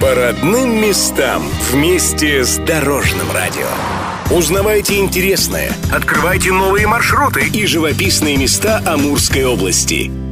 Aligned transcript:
По 0.00 0.14
родным 0.14 0.80
местам 0.80 1.42
вместе 1.72 2.44
с 2.44 2.56
Дорожным 2.58 3.32
радио. 3.32 3.66
Узнавайте 4.30 4.98
интересное, 4.98 5.72
открывайте 5.92 6.52
новые 6.52 6.86
маршруты 6.86 7.48
и 7.48 7.66
живописные 7.66 8.36
места 8.36 8.80
Амурской 8.86 9.44
области. 9.44 10.27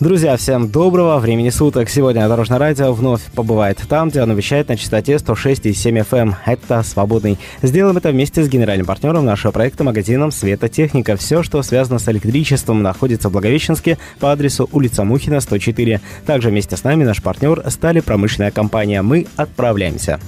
Друзья, 0.00 0.36
всем 0.36 0.68
доброго 0.70 1.18
времени 1.18 1.50
суток. 1.50 1.90
Сегодня 1.90 2.28
Дорожное 2.28 2.60
радио 2.60 2.92
вновь 2.92 3.20
побывает 3.34 3.82
там, 3.88 4.10
где 4.10 4.20
оно 4.20 4.34
вещает 4.34 4.68
на 4.68 4.76
частоте 4.76 5.14
106,7 5.16 6.06
FM. 6.08 6.18
Эм. 6.18 6.36
Это 6.46 6.84
«Свободный». 6.84 7.36
Сделаем 7.62 7.96
это 7.96 8.10
вместе 8.10 8.44
с 8.44 8.48
генеральным 8.48 8.86
партнером 8.86 9.24
нашего 9.24 9.50
проекта 9.50 9.82
магазином 9.82 10.30
«Светотехника». 10.30 11.16
Все, 11.16 11.42
что 11.42 11.62
связано 11.62 11.98
с 11.98 12.08
электричеством, 12.08 12.80
находится 12.80 13.28
в 13.28 13.32
Благовещенске 13.32 13.98
по 14.20 14.30
адресу 14.30 14.68
улица 14.70 15.02
Мухина, 15.02 15.40
104. 15.40 16.00
Также 16.24 16.50
вместе 16.50 16.76
с 16.76 16.84
нами 16.84 17.02
наш 17.02 17.20
партнер 17.20 17.64
стали 17.68 17.98
промышленная 17.98 18.52
компания. 18.52 19.02
Мы 19.02 19.26
отправляемся. 19.34 20.20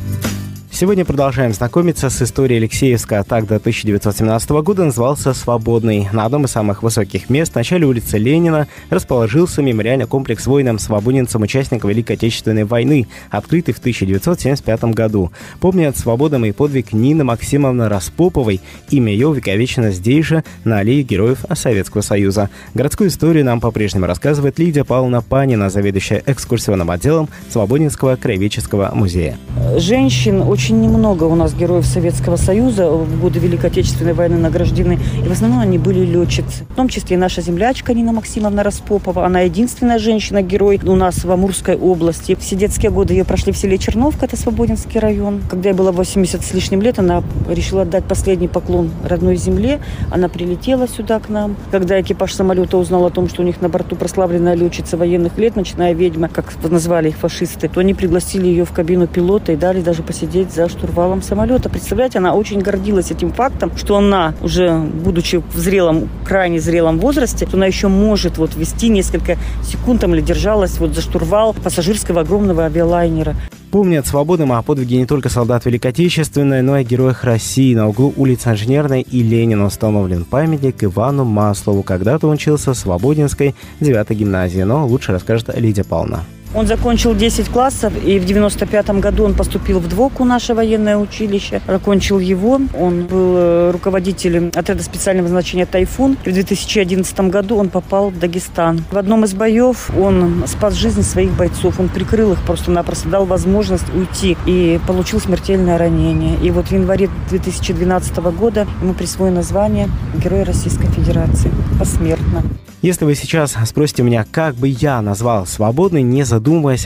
Сегодня 0.80 1.04
продолжаем 1.04 1.52
знакомиться 1.52 2.08
с 2.08 2.22
историей 2.22 2.56
Алексеевска. 2.60 3.22
Так 3.22 3.46
до 3.46 3.56
1917 3.56 4.50
года 4.62 4.86
назывался 4.86 5.34
«Свободный». 5.34 6.08
На 6.10 6.24
одном 6.24 6.46
из 6.46 6.52
самых 6.52 6.82
высоких 6.82 7.28
мест, 7.28 7.52
в 7.52 7.56
начале 7.56 7.84
улицы 7.84 8.16
Ленина, 8.16 8.66
расположился 8.88 9.60
мемориальный 9.60 10.06
комплекс 10.06 10.46
воинам-свободинцам 10.46 11.42
участникам 11.42 11.90
Великой 11.90 12.16
Отечественной 12.16 12.64
войны, 12.64 13.08
открытый 13.28 13.74
в 13.74 13.78
1975 13.78 14.84
году. 14.94 15.30
Помнят 15.60 15.98
свободом 15.98 16.46
и 16.46 16.52
подвиг 16.52 16.94
Нины 16.94 17.24
Максимовны 17.24 17.90
Распоповой. 17.90 18.62
Имя 18.88 19.12
ее 19.12 19.28
увековечено 19.28 19.90
здесь 19.90 20.24
же, 20.24 20.44
на 20.64 20.78
аллее 20.78 21.02
героев 21.02 21.44
Советского 21.52 22.00
Союза. 22.00 22.48
Городскую 22.72 23.10
историю 23.10 23.44
нам 23.44 23.60
по-прежнему 23.60 24.06
рассказывает 24.06 24.58
Лидия 24.58 24.84
Павловна 24.84 25.20
Панина, 25.20 25.68
заведующая 25.68 26.22
экскурсионным 26.24 26.90
отделом 26.90 27.28
Свободинского 27.50 28.16
краеведческого 28.16 28.92
музея. 28.94 29.36
Женщин 29.76 30.40
очень 30.40 30.69
очень 30.70 30.82
немного 30.82 31.24
у 31.24 31.34
нас 31.34 31.52
героев 31.52 31.84
Советского 31.84 32.36
Союза 32.36 32.88
в 32.88 33.20
годы 33.20 33.40
Великой 33.40 33.70
Отечественной 33.70 34.12
войны 34.12 34.36
награждены. 34.36 35.00
И 35.24 35.28
в 35.28 35.32
основном 35.32 35.58
они 35.58 35.78
были 35.78 36.04
летчицы. 36.04 36.64
В 36.68 36.76
том 36.76 36.86
числе 36.86 37.16
и 37.16 37.18
наша 37.18 37.42
землячка 37.42 37.92
Нина 37.92 38.12
Максимовна 38.12 38.62
Распопова. 38.62 39.26
Она 39.26 39.40
единственная 39.40 39.98
женщина-герой 39.98 40.80
у 40.84 40.94
нас 40.94 41.24
в 41.24 41.30
Амурской 41.30 41.74
области. 41.74 42.36
Все 42.36 42.54
детские 42.54 42.92
годы 42.92 43.14
ее 43.14 43.24
прошли 43.24 43.50
в 43.50 43.56
селе 43.56 43.78
Черновка, 43.78 44.26
это 44.26 44.36
Свободинский 44.36 45.00
район. 45.00 45.40
Когда 45.50 45.70
ей 45.70 45.74
было 45.74 45.90
80 45.90 46.40
с 46.40 46.54
лишним 46.54 46.82
лет, 46.82 47.00
она 47.00 47.24
решила 47.48 47.82
отдать 47.82 48.04
последний 48.04 48.46
поклон 48.46 48.92
родной 49.04 49.34
земле. 49.34 49.80
Она 50.08 50.28
прилетела 50.28 50.86
сюда 50.86 51.18
к 51.18 51.28
нам. 51.28 51.56
Когда 51.72 52.00
экипаж 52.00 52.32
самолета 52.32 52.76
узнал 52.76 53.06
о 53.06 53.10
том, 53.10 53.28
что 53.28 53.42
у 53.42 53.44
них 53.44 53.60
на 53.60 53.68
борту 53.68 53.96
прославленная 53.96 54.54
летчица 54.54 54.96
военных 54.96 55.36
лет, 55.36 55.56
начиная 55.56 55.94
ведьма, 55.94 56.28
как 56.28 56.52
назвали 56.62 57.08
их 57.08 57.16
фашисты, 57.16 57.68
то 57.68 57.80
они 57.80 57.92
пригласили 57.92 58.46
ее 58.46 58.64
в 58.64 58.70
кабину 58.70 59.08
пилота 59.08 59.50
и 59.50 59.56
дали 59.56 59.80
даже 59.80 60.04
посидеть 60.04 60.52
за 60.59 60.59
штурвалом 60.68 61.22
самолета. 61.22 61.68
Представляете, 61.68 62.18
она 62.18 62.34
очень 62.34 62.60
гордилась 62.60 63.10
этим 63.10 63.32
фактом, 63.32 63.76
что 63.76 63.96
она 63.96 64.34
уже, 64.42 64.78
будучи 64.78 65.36
в 65.36 65.56
зрелом, 65.56 66.08
крайне 66.24 66.60
зрелом 66.60 66.98
возрасте, 66.98 67.46
она 67.52 67.66
еще 67.66 67.88
может 67.88 68.38
вот 68.38 68.56
вести 68.56 68.88
несколько 68.88 69.36
секунд 69.62 70.00
там 70.00 70.14
или 70.14 70.20
держалась 70.20 70.78
вот 70.78 70.94
за 70.94 71.00
штурвал 71.00 71.54
пассажирского 71.54 72.22
огромного 72.22 72.64
авиалайнера. 72.64 73.34
Помнят 73.70 74.04
свободным 74.04 74.52
о 74.52 74.62
подвиге 74.62 74.96
не 74.96 75.06
только 75.06 75.28
солдат 75.28 75.64
Великой 75.64 75.92
Отечественной, 75.92 76.60
но 76.60 76.78
и 76.78 76.84
героях 76.84 77.22
России. 77.22 77.72
На 77.72 77.88
углу 77.88 78.12
улиц 78.16 78.44
Инженерной 78.46 79.02
и 79.02 79.22
Ленина 79.22 79.64
установлен 79.64 80.24
памятник 80.24 80.82
Ивану 80.82 81.24
Маслову. 81.24 81.84
Когда-то 81.84 82.28
учился 82.28 82.74
в 82.74 82.76
Свободинской 82.76 83.54
9 83.78 84.10
гимназии, 84.10 84.62
но 84.62 84.84
лучше 84.86 85.12
расскажет 85.12 85.56
Лидия 85.56 85.84
Павловна. 85.84 86.24
Он 86.52 86.66
закончил 86.66 87.14
10 87.14 87.48
классов, 87.48 87.92
и 88.04 88.18
в 88.18 88.24
95 88.24 88.90
году 89.00 89.24
он 89.24 89.34
поступил 89.34 89.78
в 89.78 89.88
ДВОКу, 89.88 90.24
наше 90.24 90.54
военное 90.54 90.96
училище. 90.96 91.60
Закончил 91.66 92.18
его. 92.18 92.60
Он 92.76 93.04
был 93.04 93.34
э, 93.36 93.70
руководителем 93.70 94.50
отряда 94.54 94.82
специального 94.82 95.28
значения 95.28 95.64
«Тайфун». 95.64 96.16
В 96.24 96.32
2011 96.32 97.20
году 97.30 97.56
он 97.56 97.68
попал 97.68 98.10
в 98.10 98.18
Дагестан. 98.18 98.84
В 98.90 98.98
одном 98.98 99.24
из 99.24 99.34
боев 99.34 99.90
он 99.96 100.42
спас 100.48 100.74
жизнь 100.74 101.02
своих 101.02 101.30
бойцов. 101.36 101.78
Он 101.78 101.88
прикрыл 101.88 102.32
их 102.32 102.42
просто-напросто, 102.42 103.08
дал 103.08 103.26
возможность 103.26 103.88
уйти 103.94 104.36
и 104.44 104.80
получил 104.88 105.20
смертельное 105.20 105.78
ранение. 105.78 106.36
И 106.42 106.50
вот 106.50 106.66
в 106.66 106.72
январе 106.72 107.08
2012 107.30 108.16
года 108.16 108.66
ему 108.82 108.94
присвоено 108.94 109.42
звание 109.42 109.88
Героя 110.16 110.44
Российской 110.44 110.88
Федерации 110.88 111.52
посмертно. 111.78 112.42
Если 112.82 113.04
вы 113.04 113.14
сейчас 113.14 113.56
спросите 113.66 114.02
меня, 114.02 114.24
как 114.30 114.54
бы 114.54 114.66
я 114.66 115.02
назвал 115.02 115.44
свободный, 115.46 116.00
не 116.00 116.22
задумываясь, 116.22 116.39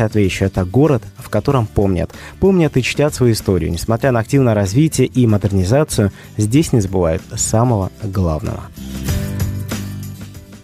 отвечу, 0.05 0.45
это 0.45 0.65
город, 0.65 1.03
в 1.17 1.29
котором 1.29 1.67
помнят. 1.67 2.11
Помнят 2.41 2.77
и 2.77 2.83
чтят 2.83 3.15
свою 3.15 3.33
историю. 3.33 3.71
Несмотря 3.71 4.13
на 4.13 4.21
активное 4.21 4.55
развитие 4.55 5.07
и 5.07 5.27
модернизацию, 5.27 6.13
здесь 6.37 6.73
не 6.73 6.81
забывают 6.81 7.23
самого 7.37 7.91
главного. 8.03 8.65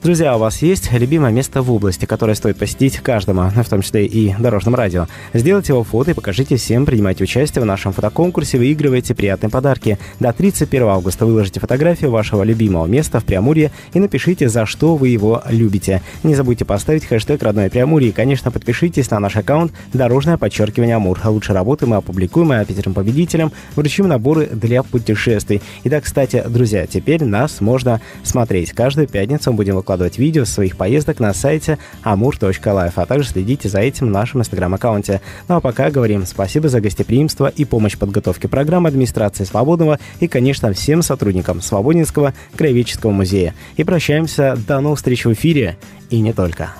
Друзья, 0.03 0.35
у 0.35 0.39
вас 0.39 0.63
есть 0.63 0.91
любимое 0.93 1.31
место 1.31 1.61
в 1.61 1.71
области, 1.71 2.07
которое 2.07 2.35
стоит 2.35 2.57
посетить 2.57 2.97
каждому, 3.01 3.51
в 3.51 3.69
том 3.69 3.83
числе 3.83 4.07
и 4.07 4.35
дорожном 4.39 4.75
радио. 4.75 5.09
Сделайте 5.35 5.75
его 5.75 5.85
фото 5.85 6.13
и 6.13 6.15
покажите 6.15 6.57
всем, 6.57 6.87
принимайте 6.87 7.23
участие 7.25 7.61
в 7.61 7.67
нашем 7.67 7.93
фотоконкурсе, 7.93 8.57
выигрывайте 8.57 9.15
приятные 9.15 9.51
подарки. 9.51 9.99
До 10.19 10.33
31 10.33 10.85
августа 10.85 11.27
выложите 11.27 11.61
фотографию 11.61 12.11
вашего 12.11 12.45
любимого 12.45 12.87
места 12.87 13.21
в 13.21 13.27
Преамурье 13.27 13.73
и 13.93 14.01
напишите, 14.01 14.49
за 14.49 14.65
что 14.65 14.97
вы 14.97 15.11
его 15.11 15.43
любите. 15.51 16.01
Не 16.23 16.35
забудьте 16.35 16.65
поставить 16.65 17.05
хэштег 17.05 17.43
«Родное 17.43 17.69
Преамурье» 17.69 18.09
и, 18.09 18.13
конечно, 18.13 18.51
подпишитесь 18.51 19.11
на 19.11 19.21
наш 19.21 19.37
аккаунт 19.37 19.71
«Дорожное 19.93 20.39
подчеркивание 20.39 20.97
Амур». 20.97 21.21
Лучше 21.23 21.53
работы 21.53 21.85
мы 21.85 21.97
опубликуем, 21.97 22.53
а 22.53 22.65
пятерым 22.65 22.95
победителям 22.95 23.53
вручим 23.77 24.09
наборы 24.09 24.47
для 24.47 24.83
путешествий. 24.83 25.61
Итак, 25.85 26.05
кстати, 26.05 26.43
друзья, 26.49 26.87
теперь 26.87 27.23
нас 27.23 27.61
можно 27.61 28.01
смотреть. 28.23 28.73
Каждую 28.73 29.07
пятницу 29.07 29.51
мы 29.51 29.59
будем 29.59 29.75
выкладывать 29.75 29.90
выкладывать 29.91 30.19
видео 30.19 30.45
своих 30.45 30.77
поездок 30.77 31.19
на 31.19 31.35
сайте 31.35 31.77
amur.life, 32.05 32.93
а 32.95 33.07
также 33.07 33.29
следите 33.29 33.69
за 33.69 33.81
этим 33.81 34.07
в 34.07 34.11
нашем 34.11 34.41
инстаграм-аккаунте. 34.41 35.21
Ну 35.49 35.57
а 35.57 35.61
пока 35.61 35.91
говорим 35.91 36.27
спасибо 36.27 36.69
за 36.69 36.81
гостеприимство 36.81 37.49
и 37.49 37.65
помощь 37.65 37.95
в 37.95 37.99
подготовке 37.99 38.47
программы 38.47 38.89
администрации 38.89 39.43
Свободного 39.43 39.99
и, 40.21 40.29
конечно, 40.29 40.73
всем 40.73 41.03
сотрудникам 41.03 41.61
Свободинского 41.61 42.35
краеведческого 42.55 43.11
музея. 43.11 43.53
И 43.77 43.83
прощаемся 43.83 44.57
до 44.69 44.79
новых 44.79 45.01
встреч 45.01 45.25
в 45.25 45.33
эфире 45.33 45.77
и 46.09 46.21
не 46.21 46.33
только. 46.33 46.71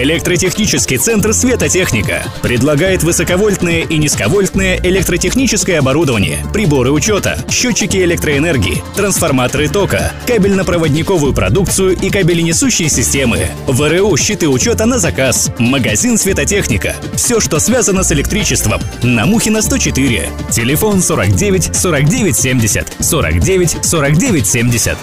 Электротехнический 0.00 0.96
центр 0.96 1.34
«Светотехника» 1.34 2.24
предлагает 2.40 3.02
высоковольтное 3.02 3.82
и 3.82 3.98
низковольтное 3.98 4.80
электротехническое 4.82 5.78
оборудование, 5.78 6.38
приборы 6.54 6.90
учета, 6.90 7.44
счетчики 7.50 7.98
электроэнергии, 7.98 8.82
трансформаторы 8.96 9.68
тока, 9.68 10.14
кабельно-проводниковую 10.26 11.34
продукцию 11.34 11.98
и 11.98 12.08
кабеленесущие 12.08 12.88
системы, 12.88 13.48
ВРУ, 13.66 14.16
щиты 14.16 14.48
учета 14.48 14.86
на 14.86 14.98
заказ, 14.98 15.50
магазин 15.58 16.16
«Светотехника». 16.16 16.96
Все, 17.14 17.38
что 17.38 17.58
связано 17.58 18.02
с 18.02 18.10
электричеством. 18.10 18.80
На 19.02 19.26
Мухина 19.26 19.60
104. 19.60 20.30
Телефон 20.50 21.02
49 21.02 21.76
49 21.76 22.36
70 22.38 22.86
49 23.00 23.76
49 23.82 24.46
70. 24.46 24.96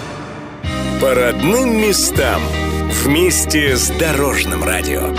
По 1.00 1.14
родным 1.14 1.82
местам. 1.82 2.42
Вместе 2.90 3.76
с 3.76 3.90
Дорожным 3.90 4.64
радио. 4.64 5.14